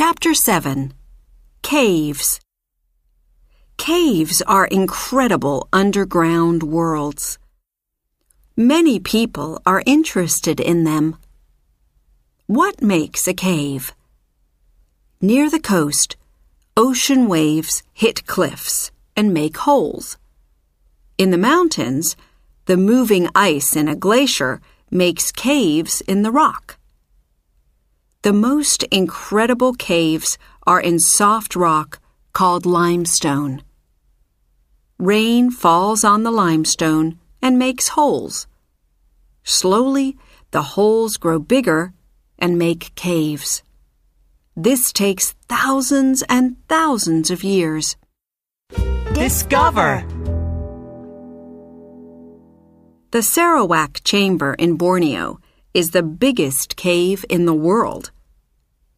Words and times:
Chapter 0.00 0.32
7 0.32 0.94
Caves 1.62 2.38
Caves 3.78 4.40
are 4.42 4.66
incredible 4.68 5.68
underground 5.72 6.62
worlds. 6.62 7.36
Many 8.56 9.00
people 9.00 9.60
are 9.66 9.82
interested 9.86 10.60
in 10.60 10.84
them. 10.84 11.16
What 12.46 12.80
makes 12.80 13.26
a 13.26 13.34
cave? 13.34 13.92
Near 15.20 15.50
the 15.50 15.58
coast, 15.58 16.14
ocean 16.76 17.26
waves 17.26 17.82
hit 17.92 18.24
cliffs 18.24 18.92
and 19.16 19.34
make 19.34 19.56
holes. 19.56 20.16
In 21.18 21.32
the 21.32 21.44
mountains, 21.52 22.14
the 22.66 22.76
moving 22.76 23.28
ice 23.34 23.74
in 23.74 23.88
a 23.88 23.96
glacier 23.96 24.60
makes 24.92 25.32
caves 25.32 26.02
in 26.02 26.22
the 26.22 26.30
rock. 26.30 26.77
The 28.28 28.34
most 28.34 28.82
incredible 28.90 29.72
caves 29.72 30.36
are 30.66 30.82
in 30.82 30.98
soft 30.98 31.56
rock 31.56 31.98
called 32.34 32.66
limestone. 32.66 33.62
Rain 34.98 35.50
falls 35.50 36.04
on 36.04 36.24
the 36.24 36.30
limestone 36.30 37.18
and 37.40 37.58
makes 37.58 37.88
holes. 37.96 38.46
Slowly, 39.44 40.18
the 40.50 40.76
holes 40.76 41.16
grow 41.16 41.38
bigger 41.38 41.94
and 42.38 42.58
make 42.58 42.94
caves. 42.96 43.62
This 44.54 44.92
takes 44.92 45.34
thousands 45.48 46.22
and 46.28 46.56
thousands 46.68 47.30
of 47.30 47.42
years. 47.42 47.96
Discover! 49.14 50.04
The 53.10 53.22
Sarawak 53.22 54.04
Chamber 54.04 54.52
in 54.52 54.76
Borneo 54.76 55.40
is 55.72 55.92
the 55.92 56.02
biggest 56.02 56.76
cave 56.76 57.24
in 57.30 57.46
the 57.46 57.54
world. 57.54 58.10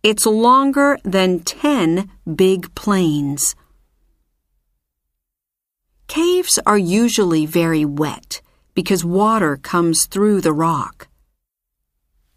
It's 0.03 0.25
longer 0.25 0.99
than 1.05 1.41
10 1.41 2.11
big 2.35 2.75
planes. 2.75 3.55
Caves 6.09 6.59
are 6.65 6.79
usually 6.79 7.45
very 7.45 7.85
wet 7.85 8.41
because 8.75 9.05
water 9.05 9.59
comes 9.59 10.07
through 10.07 10.41
the 10.41 10.55
rock. 10.55 11.09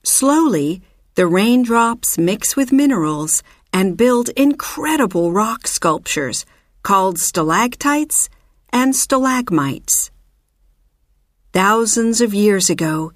Slowly, 0.04 0.82
the 1.16 1.26
raindrops 1.26 2.18
mix 2.18 2.58
with 2.58 2.74
minerals 2.74 3.42
and 3.72 3.96
build 3.96 4.28
incredible 4.36 5.32
rock 5.32 5.66
sculptures 5.66 6.46
called 6.84 7.18
stalactites 7.18 8.28
and 8.74 8.94
stalagmites. 8.94 10.12
Thousands 11.54 12.20
of 12.20 12.34
years 12.34 12.70
ago, 12.70 13.14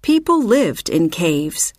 people 0.00 0.42
lived 0.42 0.88
in 0.88 1.10
caves. 1.10 1.74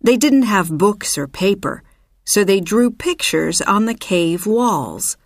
They 0.00 0.16
didn't 0.16 0.42
have 0.42 0.78
books 0.78 1.18
or 1.18 1.26
paper, 1.26 1.82
so 2.24 2.44
they 2.44 2.60
drew 2.60 2.90
pictures 2.90 3.60
on 3.60 3.86
the 3.86 3.94
cave 3.94 4.46
walls. 4.46 5.16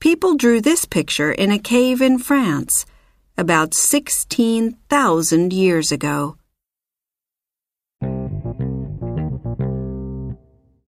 People 0.00 0.34
drew 0.36 0.60
this 0.60 0.84
picture 0.84 1.30
in 1.30 1.50
a 1.50 1.58
cave 1.58 2.00
in 2.00 2.18
France 2.18 2.86
about 3.36 3.74
16,000 3.74 5.52
years 5.52 5.92
ago. 5.92 6.36